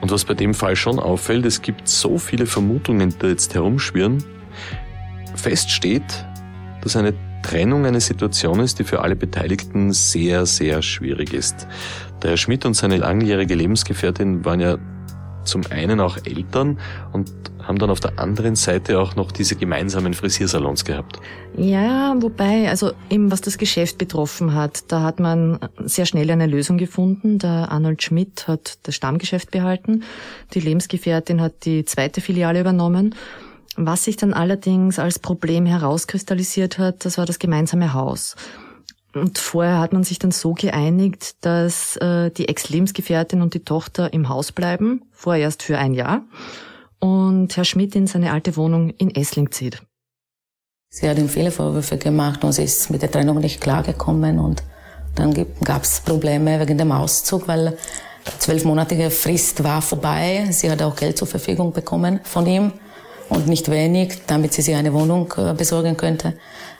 [0.00, 4.22] Und was bei dem Fall schon auffällt, es gibt so viele Vermutungen, die jetzt herumschwirren.
[5.34, 6.26] Fest steht,
[6.82, 11.66] dass eine Trennung eine Situation ist, die für alle Beteiligten sehr, sehr schwierig ist.
[12.22, 14.78] Der Herr Schmidt und seine langjährige Lebensgefährtin waren ja
[15.44, 16.78] zum einen auch Eltern
[17.12, 21.20] und haben dann auf der anderen Seite auch noch diese gemeinsamen Frisiersalons gehabt.
[21.56, 26.46] Ja, wobei, also eben was das Geschäft betroffen hat, da hat man sehr schnell eine
[26.46, 27.38] Lösung gefunden.
[27.38, 30.02] Der Arnold Schmidt hat das Stammgeschäft behalten,
[30.54, 33.14] die Lebensgefährtin hat die zweite Filiale übernommen
[33.86, 38.34] was sich dann allerdings als Problem herauskristallisiert hat, das war das gemeinsame Haus.
[39.14, 44.12] Und vorher hat man sich dann so geeinigt, dass äh, die Ex-Lebensgefährtin und die Tochter
[44.12, 46.22] im Haus bleiben, vorerst für ein Jahr,
[46.98, 49.80] und Herr Schmidt in seine alte Wohnung in Essling zieht.
[50.90, 54.62] Sie hat ihm viele Vorwürfe gemacht und sie ist mit der Trennung nicht klargekommen und
[55.14, 57.76] dann gab es Probleme wegen dem Auszug, weil
[58.38, 60.46] zwölfmonatige Frist war vorbei.
[60.50, 62.72] Sie hat auch Geld zur Verfügung bekommen von ihm
[63.28, 66.34] und nicht wenig, damit sie sich eine Wohnung äh, besorgen könnte.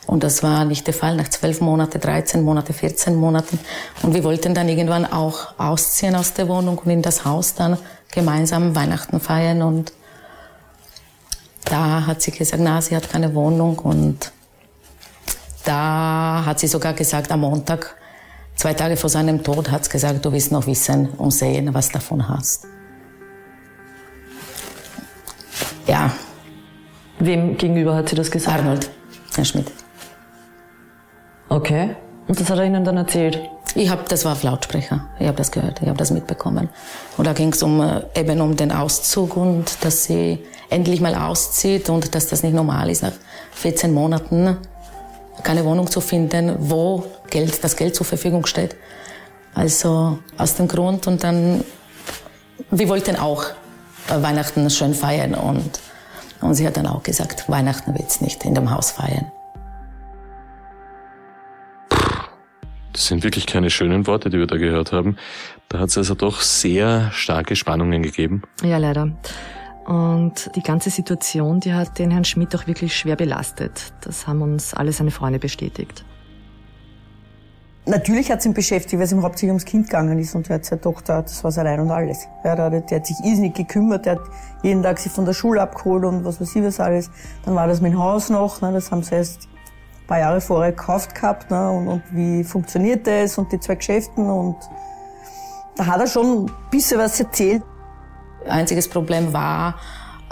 [0.07, 3.59] Und das war nicht der Fall nach zwölf Monate, 13 Monate, 14 Monaten.
[4.03, 7.77] Und wir wollten dann irgendwann auch ausziehen aus der Wohnung und in das Haus dann
[8.11, 9.61] gemeinsam Weihnachten feiern.
[9.61, 9.93] Und
[11.67, 13.79] da hat sie gesagt, na, sie hat keine Wohnung.
[13.79, 14.33] Und
[15.65, 17.95] da hat sie sogar gesagt, am Montag,
[18.57, 21.91] zwei Tage vor seinem Tod, hat sie gesagt, du willst noch wissen und sehen, was
[21.91, 22.67] davon hast.
[25.87, 26.13] Ja.
[27.21, 28.61] Wem gegenüber hat sie das gesagt?
[28.61, 28.91] Arnold,
[29.35, 29.71] Herr Schmidt.
[31.49, 31.97] Okay.
[32.29, 33.41] Und das hat er Ihnen dann erzählt?
[33.75, 35.09] Ich habe, das war auf Lautsprecher.
[35.19, 36.69] Ich habe das gehört, ich habe das mitbekommen.
[37.17, 40.39] Und da ging es um äh, eben um den Auszug und dass sie
[40.71, 43.13] endlich mal auszieht und dass das nicht normal ist, nach
[43.53, 44.57] 14 Monaten
[45.43, 48.77] keine Wohnung zu finden, wo Geld, das Geld zur Verfügung steht.
[49.55, 51.65] Also aus dem Grund und dann,
[52.71, 53.45] wir wollten auch
[54.09, 55.81] äh, Weihnachten schön feiern und,
[56.41, 59.31] und sie hat dann auch gesagt, Weihnachten wird's nicht in dem Haus feiern.
[62.93, 65.17] Das sind wirklich keine schönen Worte, die wir da gehört haben.
[65.69, 68.43] Da hat es also doch sehr starke Spannungen gegeben.
[68.63, 69.11] Ja, leider.
[69.87, 73.93] Und die ganze Situation, die hat den Herrn Schmidt auch wirklich schwer belastet.
[74.01, 76.05] Das haben uns alle seine Freunde bestätigt.
[77.89, 80.57] Natürlich hat es ihn beschäftigt, weil es ihm hauptsächlich ums Kind gegangen ist und er
[80.57, 82.29] hat seine Tochter, das war sein Ein und alles.
[82.45, 84.23] Ja, der, der hat sich irrsinnig gekümmert, der hat
[84.63, 87.11] jeden Tag sie von der Schule abgeholt und was weiß ich was alles.
[87.47, 89.49] Dann war das dem Haus noch, ne, das haben sie erst
[90.07, 94.29] paar Jahre vorher gekauft gehabt ne, und, und wie funktioniert das und die zwei Geschäften
[94.29, 94.57] und
[95.77, 97.63] da hat er schon ein bisschen was erzählt.
[98.47, 99.77] Einziges Problem war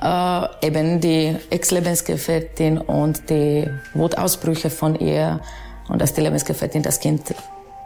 [0.02, 5.40] äh, eben die Ex-Lebensgefährtin und die Wutausbrüche von ihr
[5.88, 7.34] und dass die Lebensgefährtin das Kind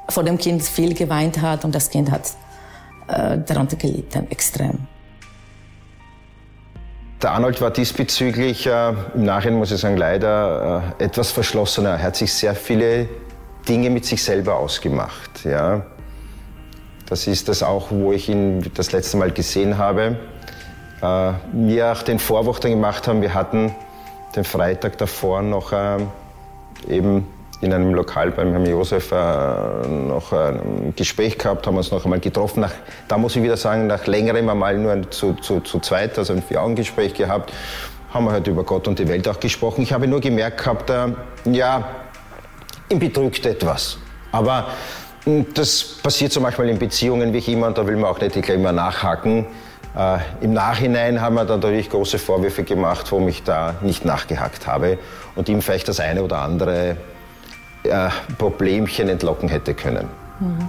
[0.08, 2.22] vor dem Kind viel geweint hat und das Kind hat
[3.08, 4.86] äh, darunter gelitten, extrem.
[7.22, 11.90] Der Arnold war diesbezüglich, äh, im Nachhinein muss ich sagen, leider äh, etwas verschlossener.
[11.90, 13.08] Er hat sich sehr viele
[13.68, 15.44] Dinge mit sich selber ausgemacht.
[15.44, 15.84] Ja.
[17.08, 20.16] Das ist das auch, wo ich ihn das letzte Mal gesehen habe.
[21.02, 23.74] Äh, wir auch den Vorwurf dann gemacht haben, wir hatten
[24.34, 25.98] den Freitag davor noch äh,
[26.88, 27.26] eben
[27.60, 32.20] in einem Lokal beim Herrn Josef äh, noch ein Gespräch gehabt, haben uns noch einmal
[32.20, 32.60] getroffen.
[32.60, 32.72] Nach,
[33.06, 36.42] da muss ich wieder sagen, nach längerem einmal nur zu, zu, zu zweit, also ein
[36.42, 37.52] Vier-Augen-Gespräch gehabt,
[38.12, 39.82] haben wir halt über Gott und die Welt auch gesprochen.
[39.82, 41.08] Ich habe nur gemerkt gehabt, äh,
[41.44, 41.84] ja,
[42.88, 43.98] ihn bedrückt etwas.
[44.32, 44.68] Aber
[45.24, 48.20] hm, das passiert zum Beispiel in Beziehungen wie ich immer, und da will man auch
[48.20, 49.46] nicht immer nachhaken.
[49.94, 54.66] Äh, Im Nachhinein haben wir dann natürlich große Vorwürfe gemacht, warum ich da nicht nachgehakt
[54.66, 54.98] habe
[55.34, 56.96] und ihm vielleicht das eine oder andere
[57.84, 60.08] äh, Problemchen entlocken hätte können.
[60.40, 60.68] Mhm.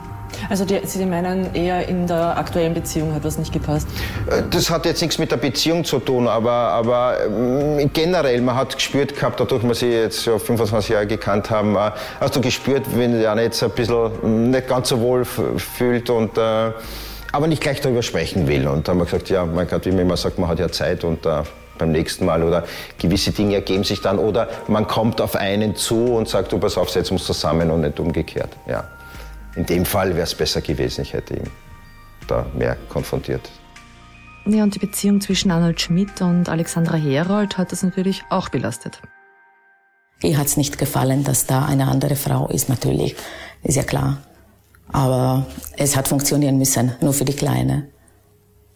[0.50, 3.88] Also die, Sie meinen eher in der aktuellen Beziehung hat was nicht gepasst?
[4.30, 8.56] Äh, das hat jetzt nichts mit der Beziehung zu tun, aber, aber ähm, generell, man
[8.56, 12.42] hat gespürt gehabt, dadurch, dass Sie jetzt schon 25 Jahre gekannt haben, äh, hast du
[12.42, 16.72] gespürt, wenn der eine jetzt ein bisschen nicht ganz so wohl fühlt und äh,
[17.34, 18.68] aber nicht gleich darüber sprechen will.
[18.68, 20.70] Und da haben wir gesagt, ja, mein Gott, wie man immer sagt, man hat ja
[20.70, 21.26] Zeit und
[21.78, 22.66] beim nächsten Mal oder
[22.98, 26.78] gewisse Dinge ergeben sich dann oder man kommt auf einen zu und sagt, du pass
[26.78, 28.50] auf, setzen uns zusammen und nicht umgekehrt.
[28.68, 28.88] Ja.
[29.56, 31.50] In dem Fall wäre es besser gewesen, ich hätte ihn
[32.28, 33.50] da mehr konfrontiert.
[34.46, 39.02] Ja, und die Beziehung zwischen Arnold Schmidt und Alexandra Herold hat das natürlich auch belastet.
[40.24, 43.16] Ihr hat es nicht gefallen, dass da eine andere Frau ist, natürlich,
[43.64, 44.18] ist ja klar.
[44.92, 45.46] Aber
[45.78, 47.88] es hat funktionieren müssen, nur für die Kleine.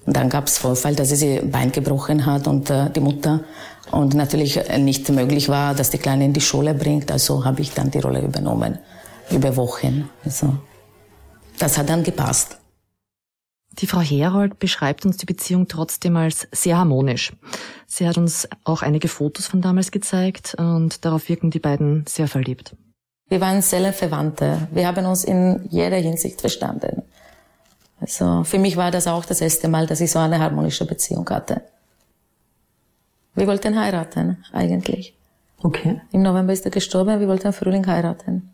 [0.06, 3.44] Und dann gab es Vorfall, dass sie sie Bein gebrochen hat und äh, die Mutter
[3.92, 7.12] und natürlich nicht möglich war, dass die Kleine in die Schule bringt.
[7.12, 8.80] Also habe ich dann die Rolle übernommen
[9.32, 10.10] über Wochen.
[10.24, 10.56] Also
[11.60, 12.58] das hat dann gepasst.
[13.80, 17.34] Die Frau Herold beschreibt uns die Beziehung trotzdem als sehr harmonisch.
[17.88, 22.28] Sie hat uns auch einige Fotos von damals gezeigt und darauf wirken die beiden sehr
[22.28, 22.76] verliebt.
[23.28, 24.68] Wir waren sehr Verwandte.
[24.72, 27.02] Wir haben uns in jeder Hinsicht verstanden.
[28.00, 31.30] Also für mich war das auch das erste Mal, dass ich so eine harmonische Beziehung
[31.30, 31.62] hatte.
[33.34, 35.18] Wir wollten heiraten, eigentlich.
[35.62, 36.02] Okay.
[36.12, 38.50] Im November ist er gestorben, wir wollten im Frühling heiraten.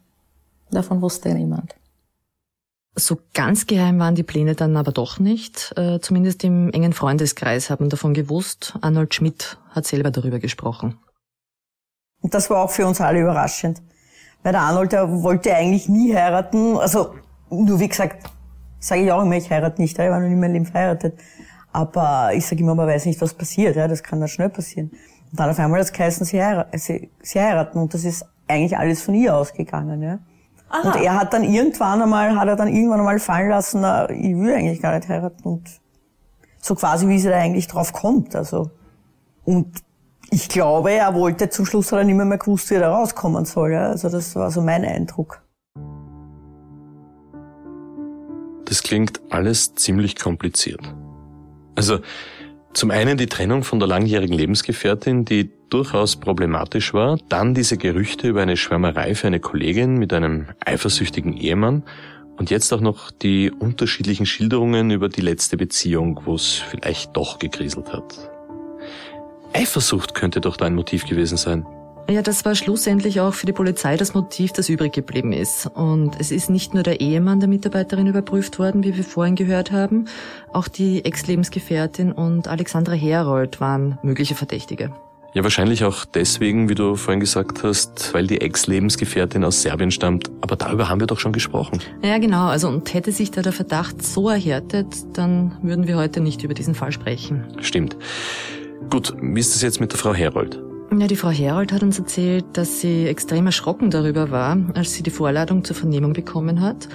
[0.72, 1.76] Davon wusste niemand.
[2.96, 5.74] So ganz geheim waren die Pläne dann aber doch nicht.
[5.78, 8.78] Äh, zumindest im engen Freundeskreis hat man davon gewusst.
[8.82, 10.98] Arnold Schmidt hat selber darüber gesprochen.
[12.22, 13.82] Und das war auch für uns alle überraschend.
[14.44, 16.78] Weil der Arnold, der wollte eigentlich nie heiraten.
[16.78, 17.16] Also,
[17.50, 18.30] nur wie gesagt,
[18.82, 21.18] sage ich auch immer, ich heirate nicht, ich war noch nie mein Leben verheiratet.
[21.72, 24.92] Aber ich sage immer, man weiß nicht, was passiert, ja, das kann dann schnell passieren.
[25.32, 28.26] Und dann auf einmal hat es geheißen, sie, heiraten, sie, sie heiraten und das ist
[28.48, 30.20] eigentlich alles von ihr ausgegangen, ja.
[30.70, 30.88] Aha.
[30.88, 34.36] Und er hat dann irgendwann einmal, hat er dann irgendwann einmal fallen lassen, na, ich
[34.36, 35.70] will eigentlich gar nicht heiraten und
[36.60, 38.72] so quasi, wie sie da eigentlich drauf kommt, also.
[39.46, 39.82] Und
[40.30, 42.96] ich glaube, er wollte zum Schluss hat er nicht mehr, mehr gewusst, wie er da
[42.96, 43.74] rauskommen soll.
[43.74, 43.88] Ja?
[43.88, 45.42] Also das war so mein Eindruck.
[48.72, 50.80] Das klingt alles ziemlich kompliziert.
[51.76, 52.00] Also
[52.72, 58.30] zum einen die Trennung von der langjährigen Lebensgefährtin, die durchaus problematisch war, dann diese Gerüchte
[58.30, 61.84] über eine Schwärmerei für eine Kollegin mit einem eifersüchtigen Ehemann
[62.38, 67.40] und jetzt auch noch die unterschiedlichen Schilderungen über die letzte Beziehung, wo es vielleicht doch
[67.40, 68.32] gekriselt hat.
[69.52, 71.66] Eifersucht könnte doch dein Motiv gewesen sein.
[72.12, 75.68] Ja, das war schlussendlich auch für die Polizei das Motiv, das übrig geblieben ist.
[75.74, 79.72] Und es ist nicht nur der Ehemann der Mitarbeiterin überprüft worden, wie wir vorhin gehört
[79.72, 80.10] haben,
[80.52, 84.92] auch die Ex-Lebensgefährtin und Alexandra Herold waren mögliche Verdächtige.
[85.34, 90.30] Ja, wahrscheinlich auch deswegen, wie du vorhin gesagt hast, weil die Ex-Lebensgefährtin aus Serbien stammt.
[90.42, 91.80] Aber darüber haben wir doch schon gesprochen.
[92.04, 92.48] Ja, genau.
[92.48, 96.54] Also, und hätte sich da der Verdacht so erhärtet, dann würden wir heute nicht über
[96.54, 97.46] diesen Fall sprechen.
[97.62, 97.96] Stimmt.
[98.90, 100.60] Gut, wie ist das jetzt mit der Frau Herold?
[100.94, 105.04] Ja, die Frau Herold hat uns erzählt, dass sie extrem erschrocken darüber war, als sie
[105.04, 106.90] die Vorladung zur Vernehmung bekommen hat.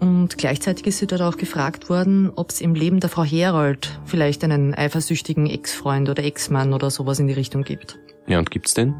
[0.00, 4.00] Und gleichzeitig ist sie dort auch gefragt worden, ob es im Leben der Frau Herold
[4.04, 7.98] vielleicht einen eifersüchtigen Ex-Freund oder Ex-Mann oder sowas in die Richtung gibt.
[8.26, 8.94] Ja, und gibt's denn?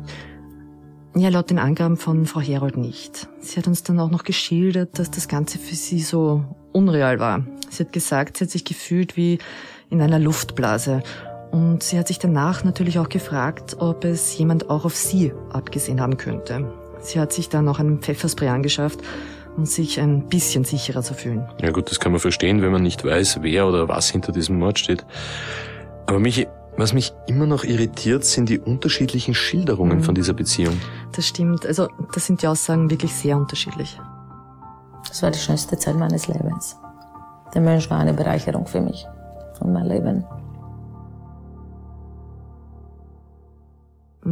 [1.16, 3.29] Ja, laut den Angaben von Frau Herold nicht.
[3.40, 7.45] Sie hat uns dann auch noch geschildert, dass das Ganze für sie so unreal war.
[7.69, 9.38] Sie hat gesagt, sie hat sich gefühlt wie
[9.88, 11.03] in einer Luftblase
[11.51, 16.01] und sie hat sich danach natürlich auch gefragt, ob es jemand auch auf sie abgesehen
[16.01, 16.73] haben könnte.
[17.01, 19.01] Sie hat sich dann noch einen Pfefferspray angeschafft,
[19.57, 21.49] um sich ein bisschen sicherer zu fühlen.
[21.61, 24.59] Ja gut, das kann man verstehen, wenn man nicht weiß, wer oder was hinter diesem
[24.59, 25.05] Mord steht.
[26.07, 30.03] Aber mich, was mich immer noch irritiert, sind die unterschiedlichen Schilderungen mhm.
[30.03, 30.81] von dieser Beziehung.
[31.13, 31.67] Das stimmt.
[31.67, 33.99] Also, das sind die Aussagen wirklich sehr unterschiedlich.
[35.09, 36.77] Das war die schönste Zeit meines Lebens.
[37.55, 39.07] Der Mensch war eine Bereicherung für mich
[39.59, 40.25] und mein Leben.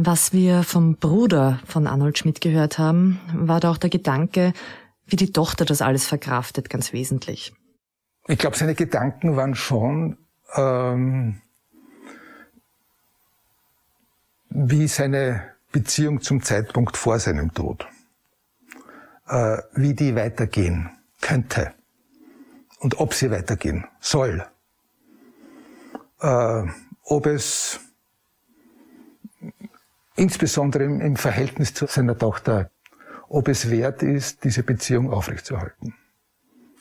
[0.01, 4.53] Was wir vom Bruder von Arnold Schmidt gehört haben, war da auch der Gedanke,
[5.07, 7.53] wie die Tochter das alles verkraftet, ganz wesentlich.
[8.29, 10.17] Ich glaube, seine Gedanken waren schon,
[10.55, 11.41] ähm,
[14.49, 17.85] wie seine Beziehung zum Zeitpunkt vor seinem Tod,
[19.27, 21.73] äh, wie die weitergehen könnte
[22.79, 24.45] und ob sie weitergehen soll,
[26.21, 26.63] äh,
[27.03, 27.81] ob es
[30.19, 32.69] insbesondere im, Verhältnis zu seiner Tochter,
[33.27, 35.95] ob es wert ist, diese Beziehung aufrechtzuerhalten.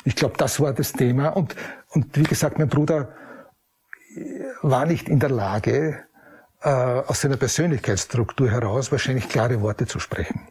[0.04, 1.28] Ich glaube, das war das Thema.
[1.28, 1.54] Und,
[1.90, 3.14] und wie gesagt, mein Bruder
[4.62, 6.04] war nicht in der Lage,
[6.62, 10.48] äh, aus seiner Persönlichkeitsstruktur heraus wahrscheinlich klare Worte zu sprechen.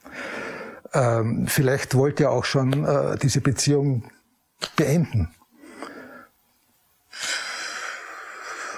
[0.93, 4.09] Ähm, vielleicht wollte er auch schon äh, diese Beziehung
[4.75, 5.33] beenden.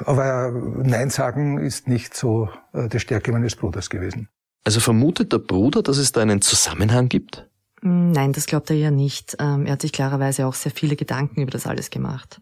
[0.06, 4.30] Aber Nein sagen ist nicht so äh, die Stärke meines Bruders gewesen.
[4.64, 7.50] Also vermutet der Bruder, dass es da einen Zusammenhang gibt?
[7.82, 9.38] Nein, das glaubt er ja nicht.
[9.40, 12.42] Ähm, er hat sich klarerweise auch sehr viele Gedanken über das alles gemacht.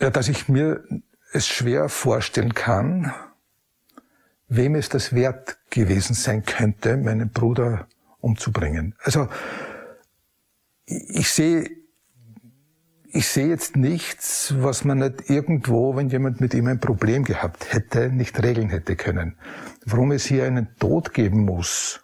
[0.00, 0.84] Ja, dass ich mir
[1.32, 3.12] es schwer vorstellen kann,
[4.48, 7.88] wem es das wert gewesen sein könnte, meinen Bruder
[8.20, 8.94] umzubringen.
[9.02, 9.28] Also
[10.84, 11.70] ich sehe
[13.14, 17.72] ich sehe jetzt nichts, was man nicht irgendwo, wenn jemand mit ihm ein Problem gehabt
[17.72, 19.36] hätte, nicht regeln hätte können.
[19.84, 22.00] Warum es hier einen Tod geben muss,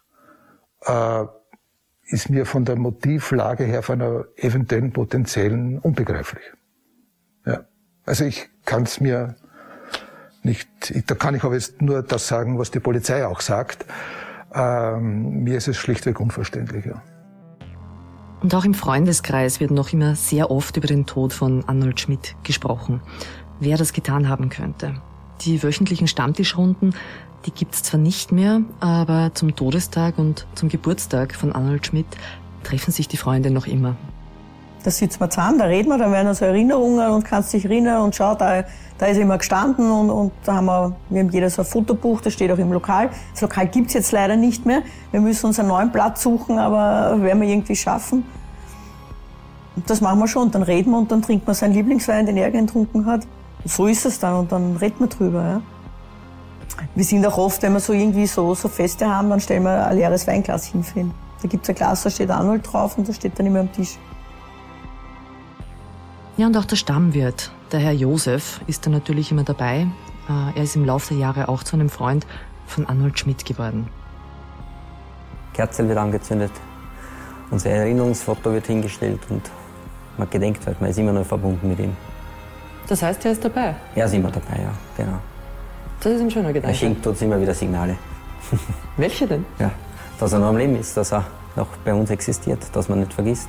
[0.85, 1.25] äh,
[2.09, 6.45] ist mir von der Motivlage her, von einer eventuellen potenziellen unbegreiflich.
[7.47, 7.65] Ja.
[8.05, 9.37] Also ich kann es mir
[10.43, 10.69] nicht,
[11.11, 13.87] da kann ich aber jetzt nur das sagen, was die Polizei auch sagt.
[14.55, 16.85] Ähm, mir ist es schlichtweg unverständlich.
[16.85, 17.03] Ja.
[18.41, 22.37] Und auch im Freundeskreis wird noch immer sehr oft über den Tod von Arnold Schmidt
[22.45, 23.01] gesprochen.
[23.59, 24.95] Wer das getan haben könnte.
[25.41, 26.95] Die wöchentlichen Stammtischrunden,
[27.47, 32.07] die gibt's zwar nicht mehr, aber zum Todestag und zum Geburtstag von Arnold Schmidt
[32.63, 33.97] treffen sich die Freunde noch immer.
[34.89, 38.01] Da sitzen wir zusammen, da reden wir, da werden so Erinnerungen und kannst dich erinnern
[38.01, 38.65] und schau, da,
[38.97, 42.23] da ist immer gestanden und, und da haben wir, wir haben jeder so ein Fotobuch,
[42.23, 43.11] das steht auch im Lokal.
[43.33, 44.81] Das Lokal gibt's jetzt leider nicht mehr.
[45.11, 48.25] Wir müssen uns einen neuen Platz suchen, aber werden wir irgendwie schaffen.
[49.77, 50.51] Und das machen wir schon.
[50.53, 53.27] Dann reden wir und dann trinkt man seinen Lieblingswein, den er getrunken hat.
[53.63, 55.43] Und so ist es dann und dann reden wir drüber.
[55.43, 55.61] Ja.
[56.95, 59.87] Wir sind auch oft, wenn wir so irgendwie so, so Feste haben, dann stellen wir
[59.87, 61.15] ein leeres Weinglas hin für ihn.
[61.43, 63.99] Da gibt's ein Glas, da steht Arnold drauf und da steht dann immer am Tisch.
[66.39, 69.89] Ja, und auch der Stammwirt, der Herr Josef, ist da natürlich immer dabei.
[70.29, 72.29] Äh, er ist im Laufe der Jahre auch zu einem Freund
[72.65, 73.89] von Arnold Schmidt geworden.
[75.53, 76.53] Kerzel wird angezündet,
[77.51, 79.51] unser Erinnerungsfoto wird hingestellt und
[80.17, 81.97] man gedenkt halt, man ist immer noch verbunden mit ihm.
[82.87, 83.75] Das heißt, er ist dabei?
[83.97, 85.19] Er ist immer dabei, ja, genau.
[85.99, 86.69] Das ist ein schöner Gedanke.
[86.69, 87.99] Er schenkt uns immer wieder Signale.
[88.97, 89.45] Welche denn?
[89.59, 89.73] Ja,
[90.21, 91.27] dass er noch am Leben ist, dass er
[91.57, 93.49] noch bei uns existiert, dass man nicht vergisst,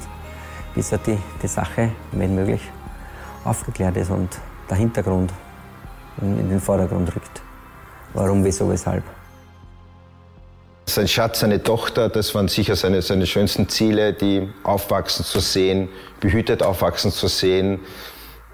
[0.74, 2.62] bis er die, die Sache, wenn möglich,
[3.44, 4.30] aufgeklärt ist und
[4.70, 5.32] der Hintergrund
[6.22, 7.42] in den Vordergrund rückt.
[8.14, 9.04] Warum, wieso, weshalb.
[10.88, 15.88] Sein Schatz, seine Tochter, das waren sicher seine, seine schönsten Ziele, die aufwachsen zu sehen,
[16.20, 17.80] behütet aufwachsen zu sehen,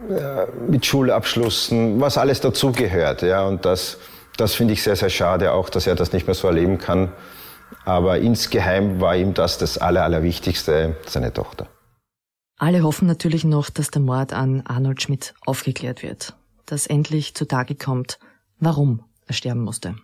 [0.10, 3.22] äh, mit Schulabschlüssen, was alles dazugehört.
[3.22, 3.98] Ja, und das,
[4.36, 7.14] das finde ich sehr, sehr schade auch, dass er das nicht mehr so erleben kann.
[7.86, 11.68] Aber insgeheim war ihm das das Aller, Allerwichtigste, seine Tochter.
[12.58, 16.36] Alle hoffen natürlich noch, dass der Mord an Arnold Schmidt aufgeklärt wird,
[16.66, 18.18] dass endlich zutage kommt,
[18.60, 19.96] warum er sterben musste.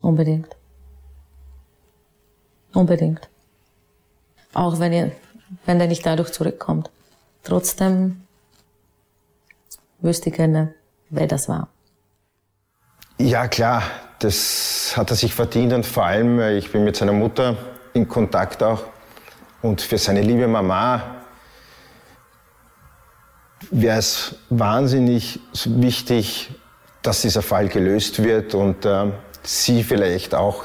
[0.00, 0.48] Unbedingt.
[2.72, 3.28] Unbedingt.
[4.54, 5.12] Auch wenn, ihr,
[5.66, 6.90] wenn er nicht dadurch zurückkommt.
[7.42, 8.22] Trotzdem
[10.00, 10.74] wüsste ich gerne,
[11.10, 11.68] wer das war.
[13.18, 13.82] Ja, klar,
[14.20, 17.56] das hat er sich verdient und vor allem, äh, ich bin mit seiner Mutter
[17.92, 18.84] in Kontakt auch.
[19.62, 21.19] Und für seine liebe Mama
[23.70, 26.50] wäre es wahnsinnig wichtig,
[27.02, 29.06] dass dieser Fall gelöst wird und äh,
[29.42, 30.64] sie vielleicht auch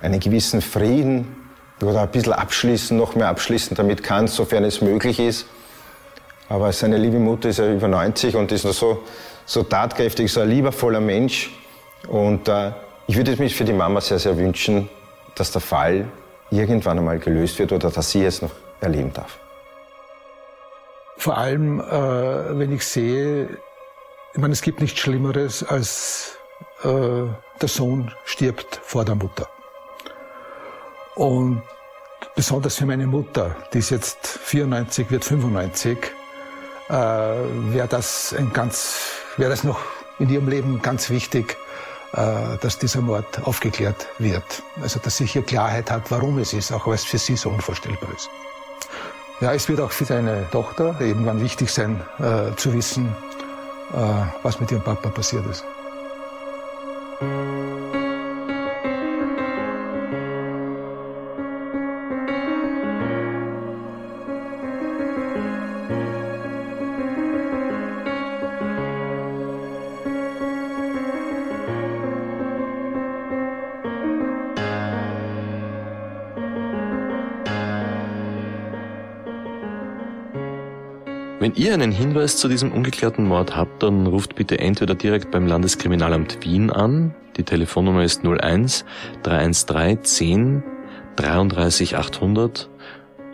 [0.00, 1.36] einen gewissen Frieden
[1.82, 5.46] oder ein bisschen abschließen, noch mehr abschließen damit kann, sofern es möglich ist.
[6.48, 9.04] Aber seine liebe Mutter ist ja über 90 und ist noch so,
[9.44, 11.50] so tatkräftig, so ein liebevoller Mensch.
[12.08, 12.72] Und äh,
[13.06, 14.88] ich würde es mir für die Mama sehr, sehr wünschen,
[15.34, 16.08] dass der Fall
[16.50, 19.38] irgendwann einmal gelöst wird oder dass sie es noch erleben darf.
[21.18, 23.58] Vor allem, äh, wenn ich sehe,
[24.32, 26.38] ich meine, es gibt nichts Schlimmeres, als
[26.84, 26.88] äh,
[27.60, 29.48] der Sohn stirbt vor der Mutter.
[31.16, 31.62] Und
[32.36, 35.98] besonders für meine Mutter, die ist jetzt 94, wird 95,
[36.88, 39.00] äh, wäre das ein ganz,
[39.36, 39.80] wäre das noch
[40.20, 41.56] in ihrem Leben ganz wichtig,
[42.12, 44.62] äh, dass dieser Mord aufgeklärt wird.
[44.80, 47.50] Also dass sie hier Klarheit hat, warum es ist, auch weil es für sie so
[47.50, 48.30] unvorstellbar ist.
[49.40, 53.14] Ja, es wird auch für seine Tochter irgendwann wichtig sein, äh, zu wissen,
[53.92, 53.96] äh,
[54.42, 55.64] was mit ihrem Papa passiert ist.
[81.48, 85.46] Wenn ihr einen Hinweis zu diesem ungeklärten Mord habt, dann ruft bitte entweder direkt beim
[85.46, 87.14] Landeskriminalamt Wien an.
[87.38, 88.84] Die Telefonnummer ist 01
[89.22, 90.62] 313 10
[91.16, 92.68] 33 800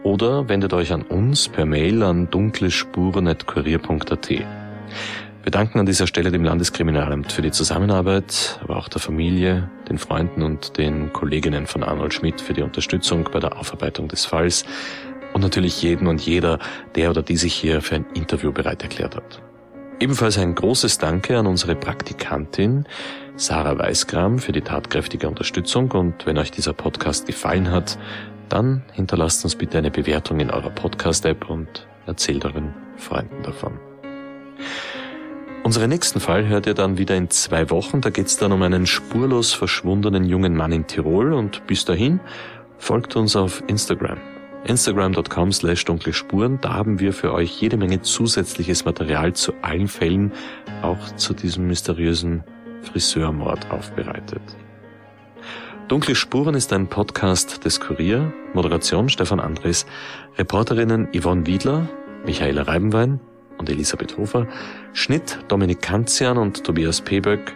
[0.04, 4.30] oder wendet euch an uns per Mail an dunklespuren.kurier.at.
[4.30, 9.98] Wir danken an dieser Stelle dem Landeskriminalamt für die Zusammenarbeit, aber auch der Familie, den
[9.98, 14.64] Freunden und den Kolleginnen von Arnold Schmidt für die Unterstützung bei der Aufarbeitung des Falls
[15.35, 16.59] und natürlich jeden und jeder,
[16.95, 19.43] der oder die sich hier für ein Interview bereit erklärt hat.
[20.01, 22.87] Ebenfalls ein großes Danke an unsere Praktikantin
[23.37, 27.99] Sarah Weißgram für die tatkräftige Unterstützung und wenn euch dieser Podcast gefallen hat,
[28.49, 33.78] dann hinterlasst uns bitte eine Bewertung in eurer Podcast-App und erzählt euren Freunden davon.
[35.64, 38.03] Unseren nächsten Fall hört ihr dann wieder in zwei Wochen.
[38.03, 42.20] Da geht es dann um einen spurlos verschwundenen jungen Mann in Tirol und bis dahin
[42.78, 44.18] folgt uns auf Instagram
[44.66, 46.58] instagram.com slash dunkle Spuren.
[46.60, 50.32] Da haben wir für euch jede Menge zusätzliches Material zu allen Fällen,
[50.82, 52.44] auch zu diesem mysteriösen
[52.82, 54.42] Friseurmord aufbereitet.
[55.88, 59.84] Dunkle Spuren ist ein Podcast des Kurier, Moderation Stefan Andres,
[60.38, 61.88] Reporterinnen Yvonne Wiedler,
[62.24, 63.20] Michaela Reibenwein
[63.58, 64.48] und Elisabeth Hofer,
[64.94, 67.54] Schnitt Dominik Kanzian und Tobias Peböck,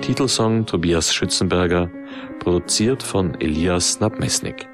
[0.00, 1.90] Titelsong Tobias Schützenberger,
[2.38, 4.68] produziert von Elias Nabmesnik.